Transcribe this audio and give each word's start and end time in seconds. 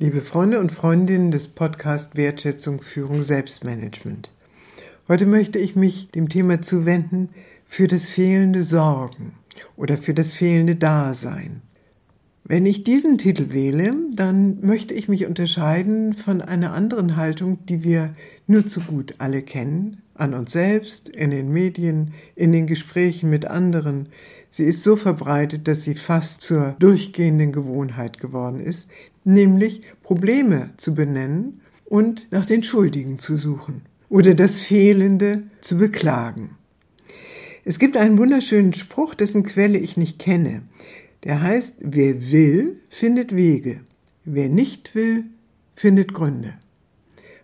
Liebe 0.00 0.20
Freunde 0.20 0.60
und 0.60 0.70
Freundinnen 0.70 1.32
des 1.32 1.48
Podcast 1.48 2.16
Wertschätzung, 2.16 2.82
Führung, 2.82 3.24
Selbstmanagement. 3.24 4.30
Heute 5.08 5.26
möchte 5.26 5.58
ich 5.58 5.74
mich 5.74 6.08
dem 6.12 6.28
Thema 6.28 6.62
zuwenden 6.62 7.30
für 7.64 7.88
das 7.88 8.08
fehlende 8.08 8.62
Sorgen 8.62 9.34
oder 9.74 9.98
für 9.98 10.14
das 10.14 10.34
fehlende 10.34 10.76
Dasein. 10.76 11.62
Wenn 12.50 12.64
ich 12.64 12.82
diesen 12.82 13.18
Titel 13.18 13.52
wähle, 13.52 13.94
dann 14.10 14.60
möchte 14.62 14.94
ich 14.94 15.06
mich 15.06 15.26
unterscheiden 15.26 16.14
von 16.14 16.40
einer 16.40 16.72
anderen 16.72 17.16
Haltung, 17.16 17.58
die 17.66 17.84
wir 17.84 18.14
nur 18.46 18.66
zu 18.66 18.80
gut 18.80 19.16
alle 19.18 19.42
kennen, 19.42 20.00
an 20.14 20.32
uns 20.32 20.52
selbst, 20.52 21.10
in 21.10 21.30
den 21.30 21.52
Medien, 21.52 22.14
in 22.34 22.52
den 22.52 22.66
Gesprächen 22.66 23.28
mit 23.28 23.44
anderen. 23.44 24.08
Sie 24.48 24.64
ist 24.64 24.82
so 24.82 24.96
verbreitet, 24.96 25.68
dass 25.68 25.84
sie 25.84 25.94
fast 25.94 26.40
zur 26.40 26.74
durchgehenden 26.78 27.52
Gewohnheit 27.52 28.18
geworden 28.18 28.60
ist, 28.60 28.90
nämlich 29.24 29.82
Probleme 30.02 30.70
zu 30.78 30.94
benennen 30.94 31.60
und 31.84 32.28
nach 32.30 32.46
den 32.46 32.62
Schuldigen 32.62 33.18
zu 33.18 33.36
suchen 33.36 33.82
oder 34.08 34.32
das 34.34 34.60
Fehlende 34.60 35.42
zu 35.60 35.76
beklagen. 35.76 36.56
Es 37.66 37.78
gibt 37.78 37.98
einen 37.98 38.16
wunderschönen 38.16 38.72
Spruch, 38.72 39.14
dessen 39.14 39.42
Quelle 39.42 39.76
ich 39.76 39.98
nicht 39.98 40.18
kenne. 40.18 40.62
Der 41.24 41.42
heißt, 41.42 41.78
wer 41.80 42.30
will, 42.30 42.80
findet 42.88 43.34
Wege. 43.34 43.80
Wer 44.24 44.48
nicht 44.48 44.94
will, 44.94 45.24
findet 45.74 46.14
Gründe. 46.14 46.54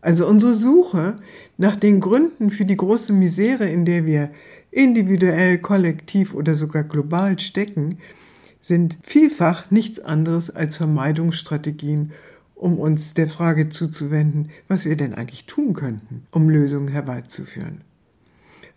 Also 0.00 0.26
unsere 0.26 0.54
Suche 0.54 1.16
nach 1.58 1.76
den 1.76 2.00
Gründen 2.00 2.50
für 2.50 2.64
die 2.64 2.76
große 2.76 3.12
Misere, 3.12 3.68
in 3.68 3.84
der 3.84 4.06
wir 4.06 4.30
individuell, 4.70 5.58
kollektiv 5.58 6.34
oder 6.34 6.54
sogar 6.54 6.84
global 6.84 7.38
stecken, 7.38 7.98
sind 8.60 8.98
vielfach 9.02 9.70
nichts 9.70 10.00
anderes 10.00 10.50
als 10.50 10.76
Vermeidungsstrategien, 10.76 12.12
um 12.54 12.78
uns 12.78 13.14
der 13.14 13.28
Frage 13.28 13.68
zuzuwenden, 13.70 14.50
was 14.68 14.84
wir 14.84 14.96
denn 14.96 15.14
eigentlich 15.14 15.46
tun 15.46 15.72
könnten, 15.72 16.26
um 16.30 16.48
Lösungen 16.48 16.88
herbeizuführen. 16.88 17.80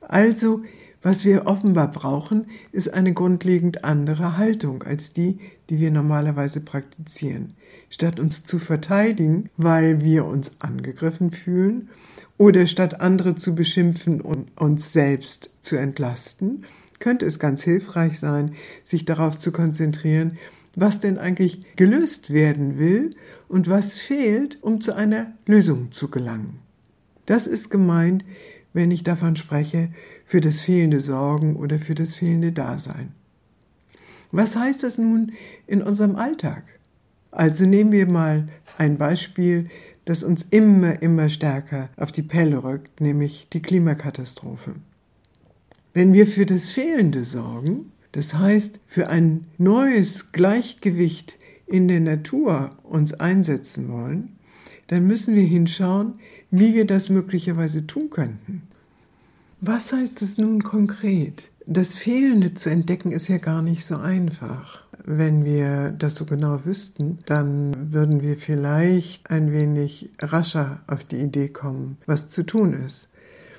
Also, 0.00 0.62
was 1.02 1.24
wir 1.24 1.46
offenbar 1.46 1.90
brauchen, 1.90 2.46
ist 2.70 2.94
eine 2.94 3.12
grundlegend 3.12 3.84
andere 3.84 4.36
Haltung 4.36 4.82
als 4.84 5.12
die, 5.12 5.40
die 5.68 5.80
wir 5.80 5.90
normalerweise 5.90 6.60
praktizieren. 6.60 7.54
Statt 7.90 8.20
uns 8.20 8.44
zu 8.44 8.58
verteidigen, 8.58 9.50
weil 9.56 10.02
wir 10.02 10.24
uns 10.24 10.60
angegriffen 10.60 11.30
fühlen, 11.30 11.90
oder 12.38 12.66
statt 12.66 13.00
andere 13.00 13.36
zu 13.36 13.54
beschimpfen 13.54 14.20
und 14.20 14.50
uns 14.60 14.92
selbst 14.92 15.50
zu 15.60 15.76
entlasten, 15.76 16.64
könnte 16.98 17.26
es 17.26 17.38
ganz 17.38 17.62
hilfreich 17.62 18.18
sein, 18.18 18.54
sich 18.84 19.04
darauf 19.04 19.38
zu 19.38 19.52
konzentrieren, 19.52 20.38
was 20.74 21.00
denn 21.00 21.18
eigentlich 21.18 21.76
gelöst 21.76 22.32
werden 22.32 22.78
will 22.78 23.10
und 23.48 23.68
was 23.68 23.98
fehlt, 23.98 24.58
um 24.62 24.80
zu 24.80 24.94
einer 24.94 25.32
Lösung 25.46 25.92
zu 25.92 26.10
gelangen. 26.10 26.60
Das 27.26 27.46
ist 27.46 27.70
gemeint, 27.70 28.24
wenn 28.72 28.90
ich 28.90 29.04
davon 29.04 29.36
spreche, 29.36 29.90
für 30.24 30.40
das 30.40 30.60
fehlende 30.60 31.00
Sorgen 31.00 31.56
oder 31.56 31.78
für 31.78 31.94
das 31.94 32.14
fehlende 32.14 32.52
Dasein. 32.52 33.12
Was 34.30 34.56
heißt 34.56 34.82
das 34.82 34.98
nun 34.98 35.32
in 35.66 35.82
unserem 35.82 36.16
Alltag? 36.16 36.64
Also 37.30 37.66
nehmen 37.66 37.92
wir 37.92 38.06
mal 38.06 38.48
ein 38.78 38.98
Beispiel, 38.98 39.68
das 40.04 40.24
uns 40.24 40.42
immer, 40.50 41.02
immer 41.02 41.28
stärker 41.28 41.90
auf 41.96 42.12
die 42.12 42.22
Pelle 42.22 42.64
rückt, 42.64 43.00
nämlich 43.00 43.48
die 43.52 43.62
Klimakatastrophe. 43.62 44.74
Wenn 45.94 46.12
wir 46.12 46.26
für 46.26 46.46
das 46.46 46.70
Fehlende 46.70 47.24
sorgen, 47.24 47.92
das 48.12 48.34
heißt 48.34 48.80
für 48.86 49.08
ein 49.08 49.46
neues 49.58 50.32
Gleichgewicht 50.32 51.38
in 51.66 51.88
der 51.88 52.00
Natur 52.00 52.76
uns 52.82 53.14
einsetzen 53.14 53.88
wollen, 53.88 54.36
dann 54.88 55.06
müssen 55.06 55.34
wir 55.34 55.42
hinschauen, 55.44 56.14
wie 56.50 56.74
wir 56.74 56.86
das 56.86 57.08
möglicherweise 57.08 57.86
tun 57.86 58.10
könnten. 58.10 58.62
Was 59.60 59.92
heißt 59.92 60.22
es 60.22 60.38
nun 60.38 60.62
konkret? 60.62 61.44
Das 61.66 61.94
Fehlende 61.94 62.54
zu 62.54 62.70
entdecken 62.70 63.12
ist 63.12 63.28
ja 63.28 63.38
gar 63.38 63.62
nicht 63.62 63.84
so 63.84 63.96
einfach. 63.96 64.82
Wenn 65.04 65.44
wir 65.44 65.92
das 65.92 66.16
so 66.16 66.24
genau 66.24 66.64
wüssten, 66.64 67.18
dann 67.26 67.92
würden 67.92 68.22
wir 68.22 68.36
vielleicht 68.36 69.30
ein 69.30 69.52
wenig 69.52 70.10
rascher 70.18 70.80
auf 70.86 71.04
die 71.04 71.20
Idee 71.20 71.48
kommen, 71.48 71.98
was 72.06 72.28
zu 72.28 72.42
tun 72.42 72.72
ist. 72.86 73.08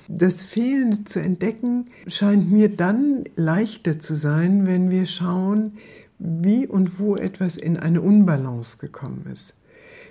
Das 0.08 0.44
Fehlende 0.44 1.04
zu 1.04 1.20
entdecken 1.20 1.86
scheint 2.06 2.52
mir 2.52 2.68
dann 2.68 3.24
leichter 3.36 3.98
zu 3.98 4.16
sein, 4.16 4.66
wenn 4.66 4.90
wir 4.90 5.06
schauen, 5.06 5.78
wie 6.18 6.66
und 6.66 6.98
wo 6.98 7.16
etwas 7.16 7.56
in 7.56 7.78
eine 7.78 8.02
Unbalance 8.02 8.76
gekommen 8.78 9.26
ist. 9.32 9.54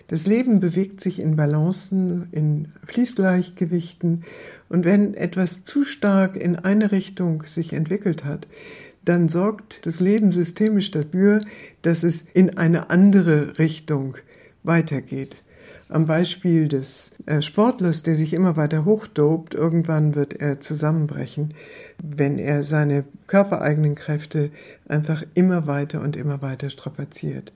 Das 0.07 0.25
Leben 0.27 0.59
bewegt 0.59 1.01
sich 1.01 1.19
in 1.19 1.35
Balancen, 1.35 2.27
in 2.31 2.67
Fließgleichgewichten 2.85 4.23
und 4.69 4.85
wenn 4.85 5.13
etwas 5.13 5.63
zu 5.63 5.85
stark 5.85 6.35
in 6.35 6.57
eine 6.57 6.91
Richtung 6.91 7.43
sich 7.45 7.73
entwickelt 7.73 8.25
hat, 8.25 8.47
dann 9.05 9.27
sorgt 9.29 9.85
das 9.85 9.99
Leben 9.99 10.31
systemisch 10.31 10.91
dafür, 10.91 11.41
dass 11.81 12.03
es 12.03 12.21
in 12.33 12.57
eine 12.57 12.89
andere 12.89 13.57
Richtung 13.59 14.15
weitergeht. 14.63 15.35
Am 15.89 16.05
Beispiel 16.07 16.69
des 16.69 17.11
äh, 17.25 17.41
Sportlers, 17.41 18.03
der 18.03 18.15
sich 18.15 18.33
immer 18.33 18.57
weiter 18.57 18.85
hochdobt, 18.85 19.53
irgendwann 19.53 20.15
wird 20.15 20.33
er 20.33 20.59
zusammenbrechen, 20.59 21.53
wenn 22.01 22.39
er 22.39 22.63
seine 22.63 23.03
körpereigenen 23.27 23.95
Kräfte 23.95 24.49
einfach 24.87 25.23
immer 25.33 25.67
weiter 25.67 26.01
und 26.01 26.15
immer 26.15 26.41
weiter 26.41 26.69
strapaziert. 26.69 27.51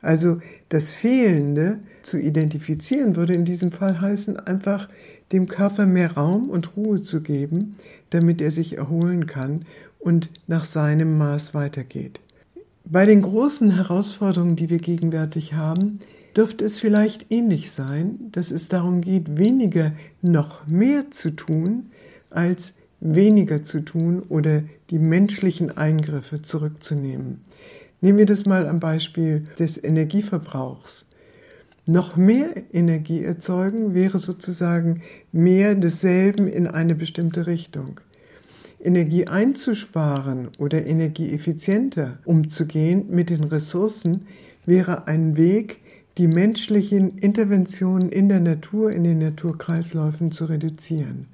Also 0.00 0.40
das 0.68 0.92
Fehlende 0.92 1.80
zu 2.02 2.18
identifizieren 2.18 3.16
würde 3.16 3.34
in 3.34 3.44
diesem 3.44 3.72
Fall 3.72 4.00
heißen, 4.00 4.38
einfach 4.38 4.88
dem 5.32 5.46
Körper 5.46 5.86
mehr 5.86 6.12
Raum 6.12 6.48
und 6.50 6.76
Ruhe 6.76 7.02
zu 7.02 7.22
geben, 7.22 7.76
damit 8.10 8.40
er 8.40 8.50
sich 8.50 8.76
erholen 8.76 9.26
kann 9.26 9.64
und 9.98 10.30
nach 10.46 10.64
seinem 10.64 11.18
Maß 11.18 11.54
weitergeht. 11.54 12.20
Bei 12.84 13.04
den 13.04 13.22
großen 13.22 13.74
Herausforderungen, 13.74 14.56
die 14.56 14.70
wir 14.70 14.78
gegenwärtig 14.78 15.52
haben, 15.52 16.00
dürfte 16.34 16.64
es 16.64 16.78
vielleicht 16.78 17.30
ähnlich 17.30 17.70
sein, 17.70 18.30
dass 18.32 18.50
es 18.50 18.68
darum 18.68 19.00
geht, 19.00 19.36
weniger 19.36 19.92
noch 20.22 20.66
mehr 20.66 21.10
zu 21.10 21.32
tun, 21.32 21.90
als 22.30 22.76
weniger 23.00 23.64
zu 23.64 23.80
tun 23.80 24.22
oder 24.28 24.62
die 24.90 24.98
menschlichen 24.98 25.76
Eingriffe 25.76 26.42
zurückzunehmen. 26.42 27.42
Nehmen 28.00 28.18
wir 28.18 28.26
das 28.26 28.46
mal 28.46 28.68
am 28.68 28.78
Beispiel 28.78 29.44
des 29.58 29.82
Energieverbrauchs. 29.82 31.06
Noch 31.86 32.16
mehr 32.16 32.50
Energie 32.72 33.24
erzeugen 33.24 33.94
wäre 33.94 34.18
sozusagen 34.18 35.02
mehr 35.32 35.74
desselben 35.74 36.46
in 36.46 36.66
eine 36.66 36.94
bestimmte 36.94 37.46
Richtung. 37.46 38.00
Energie 38.78 39.26
einzusparen 39.26 40.48
oder 40.58 40.86
energieeffizienter 40.86 42.18
umzugehen 42.24 43.06
mit 43.10 43.30
den 43.30 43.42
Ressourcen 43.42 44.26
wäre 44.66 45.08
ein 45.08 45.36
Weg, 45.36 45.80
die 46.18 46.28
menschlichen 46.28 47.18
Interventionen 47.18 48.10
in 48.10 48.28
der 48.28 48.40
Natur, 48.40 48.92
in 48.92 49.02
den 49.02 49.18
Naturkreisläufen 49.18 50.30
zu 50.30 50.44
reduzieren. 50.44 51.26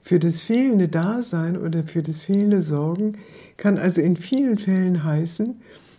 Für 0.00 0.18
das 0.18 0.40
fehlende 0.40 0.88
Dasein 0.88 1.56
oder 1.56 1.84
für 1.84 2.02
das 2.02 2.20
fehlende 2.20 2.60
Sorgen 2.60 3.16
kann 3.56 3.78
also 3.78 4.02
in 4.02 4.16
vielen 4.16 4.58
Fällen 4.58 5.04
heißen, 5.04 5.56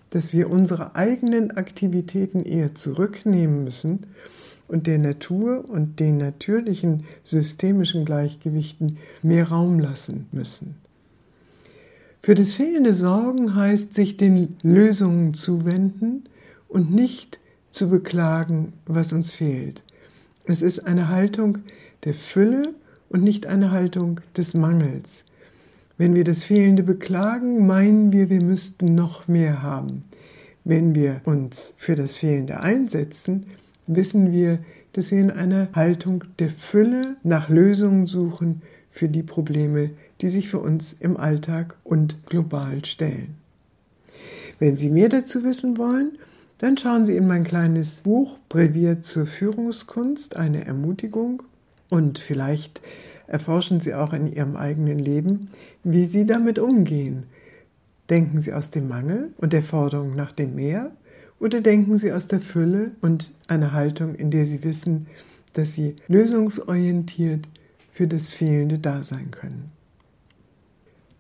dass 0.10 0.34
wir 0.34 0.50
unsere 0.50 0.96
eigenen 0.96 1.52
Aktivitäten 1.52 2.44
eher 2.44 2.76
zurücknehmen 2.76 3.64
müssen 3.64 4.06
und 4.68 4.88
der 4.88 4.98
Natur 4.98 5.70
und 5.70 6.00
den 6.00 6.18
natürlichen 6.18 7.06
systemischen 7.24 8.06
Gleichgewichten 8.06 8.98
mehr 9.22 9.50
Raum 9.50 9.80
lassen 9.80 10.28
müssen. 10.32 10.76
Für 12.22 12.34
das 12.34 12.54
fehlende 12.54 12.96
Sorgen 12.96 13.56
heißt, 13.56 13.94
sich 13.94 14.18
den 14.18 14.56
Lösungen 14.64 15.36
zuwenden 15.36 16.24
und 16.68 16.92
nicht 16.92 17.40
zu 17.70 17.90
beklagen, 17.90 18.74
was 18.88 19.14
uns 19.14 19.32
fehlt. 19.32 19.84
Es 20.46 20.62
ist 20.62 20.88
eine 20.88 21.10
Haltung 21.10 21.60
der 22.04 22.16
Fülle 22.16 22.74
und 23.10 23.24
nicht 23.24 23.46
eine 23.46 23.72
Haltung 23.72 24.22
des 24.36 24.56
Mangels. 24.56 25.26
Wenn 25.98 26.14
wir 26.14 26.26
das 26.26 26.44
Fehlende 26.44 26.84
beklagen, 26.84 27.66
meinen 27.66 28.12
wir, 28.12 28.30
wir 28.30 28.42
müssten 28.42 28.96
noch 28.96 29.28
mehr 29.28 29.64
haben. 29.64 30.04
Wenn 30.66 30.94
wir 30.94 31.22
uns 31.24 31.74
für 31.78 31.96
das 31.96 32.16
Fehlende 32.16 32.60
einsetzen, 32.60 33.46
wissen 33.88 34.32
wir, 34.32 34.60
dass 34.94 35.12
wir 35.12 35.20
in 35.20 35.32
einer 35.32 35.70
Haltung 35.74 36.26
der 36.40 36.50
Fülle 36.50 37.16
nach 37.24 37.50
Lösungen 37.50 38.08
suchen 38.08 38.62
für 38.90 39.08
die 39.08 39.24
Probleme, 39.24 39.92
die 40.22 40.30
sich 40.30 40.50
für 40.50 40.60
uns 40.60 40.94
im 40.94 41.18
Alltag 41.18 41.76
und 41.84 42.26
global 42.26 42.84
stellen. 42.84 43.36
Wenn 44.60 44.78
Sie 44.78 44.90
mehr 44.90 45.10
dazu 45.10 45.44
wissen 45.44 45.78
wollen, 45.78 46.18
dann 46.58 46.78
schauen 46.78 47.06
Sie 47.06 47.16
in 47.16 47.28
mein 47.28 47.44
kleines 47.44 48.02
Buch 48.02 48.38
Brevier 48.48 49.02
zur 49.02 49.26
Führungskunst, 49.26 50.36
eine 50.36 50.66
Ermutigung 50.66 51.44
und 51.90 52.20
vielleicht 52.20 52.82
erforschen 53.28 53.80
Sie 53.80 53.94
auch 53.94 54.14
in 54.14 54.32
Ihrem 54.32 54.56
eigenen 54.56 55.00
Leben, 55.00 55.50
wie 55.84 56.06
Sie 56.06 56.26
damit 56.26 56.60
umgehen. 56.60 57.24
Denken 58.10 58.42
Sie 58.42 58.54
aus 58.54 58.72
dem 58.72 58.88
Mangel 58.88 59.32
und 59.38 59.54
der 59.54 59.64
Forderung 59.64 60.16
nach 60.16 60.32
dem 60.32 60.56
Mehr 60.56 60.92
Oder 61.40 61.62
denken 61.62 61.98
Sie 61.98 62.12
aus 62.12 62.28
der 62.28 62.40
Fülle 62.40 62.92
und 63.02 63.32
einer 63.48 63.72
Haltung, 63.74 64.14
in 64.16 64.30
der 64.32 64.46
Sie 64.46 64.64
wissen, 64.64 65.08
dass 65.54 65.74
Sie 65.74 65.96
lösungsorientiert 66.08 67.48
für 67.92 68.08
das 68.08 68.30
fehlende 68.30 68.80
da 68.80 69.04
sein 69.04 69.32
können. 69.32 69.72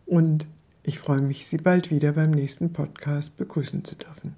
und 0.06 0.48
ich 0.88 1.00
freue 1.00 1.22
mich, 1.22 1.48
Sie 1.48 1.58
bald 1.58 1.90
wieder 1.90 2.14
beim 2.14 2.32
nächsten 2.32 2.72
Podcast 2.74 3.38
begrüßen 3.38 3.84
zu 3.84 3.96
dürfen. 3.96 4.36